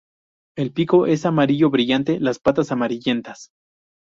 El 0.57 0.73
pico 0.73 1.05
es 1.05 1.27
amarillo 1.27 1.69
brillante; 1.69 2.19
las 2.19 2.39
patas 2.39 2.71
amarillentas. 2.71 3.49